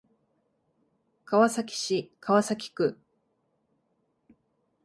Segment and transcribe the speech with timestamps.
[1.25, 2.97] 川崎市川崎区